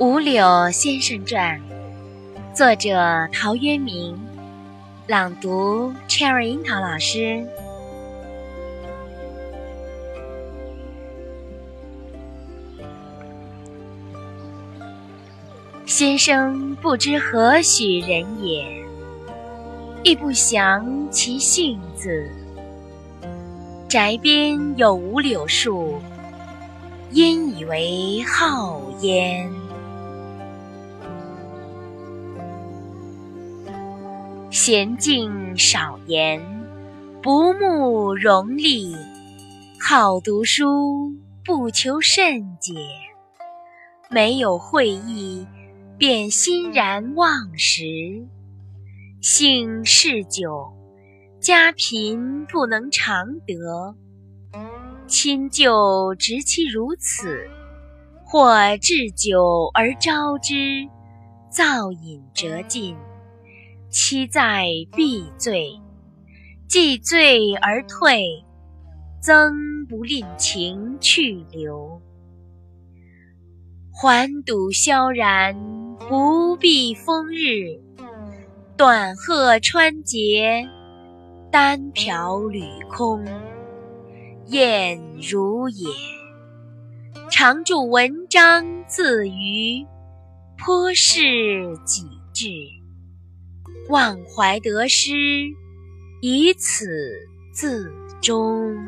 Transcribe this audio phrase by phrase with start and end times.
[0.02, 1.60] 《五柳先生传》，
[2.56, 4.18] 作者陶渊明，
[5.06, 7.46] 朗读 Cherry 樱桃老师。
[15.84, 18.64] 先生不知何许人也，
[20.02, 22.26] 亦不详其姓字。
[23.86, 26.00] 宅边有五柳树，
[27.10, 29.46] 因以为号焉。
[34.62, 36.38] 娴静少言，
[37.22, 38.94] 不慕荣利，
[39.80, 42.74] 好读书，不求甚解。
[44.10, 45.46] 没有会意，
[45.96, 47.86] 便欣然忘食。
[49.22, 50.74] 性嗜酒，
[51.40, 53.94] 家贫不能常得。
[55.06, 57.48] 亲旧执其如此，
[58.26, 60.86] 或置酒而招之，
[61.48, 62.94] 造饮辄尽。
[63.90, 65.80] 期在必醉，
[66.68, 68.44] 既醉而退，
[69.20, 72.00] 曾不令情去留。
[73.92, 75.54] 环堵萧然，
[76.08, 77.80] 不避风日。
[78.76, 80.68] 短鹤穿节，
[81.50, 83.24] 单瓢履空。
[84.46, 85.86] 晏如也。
[87.30, 89.84] 常著文章自娱，
[90.56, 92.79] 颇是己志。
[93.90, 95.52] 忘怀得失，
[96.20, 98.86] 以此自终。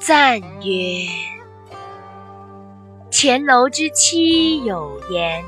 [0.00, 1.06] 赞曰：
[3.12, 5.44] 前楼之妻有言：“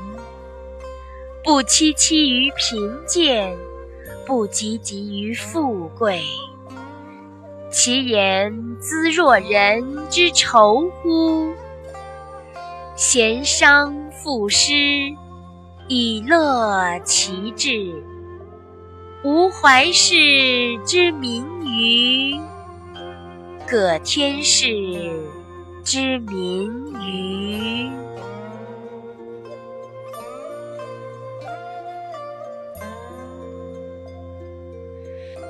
[1.43, 3.53] 不戚戚于贫贱，
[4.25, 6.23] 不汲汲于富贵。”
[7.69, 11.53] 其言兹若人之仇乎？
[13.05, 14.73] 贤商赋诗，
[15.89, 18.01] 以乐其志。
[19.25, 20.15] 无怀世
[20.85, 22.39] 之民愚，
[23.67, 24.69] 葛天氏
[25.83, 26.71] 之民
[27.01, 27.91] 愚。